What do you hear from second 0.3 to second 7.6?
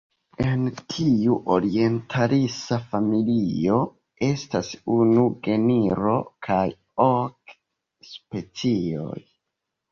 En tiu orientalisa familio estas unu genro kaj ok